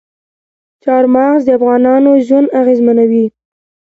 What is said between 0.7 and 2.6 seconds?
چار مغز د افغانانو ژوند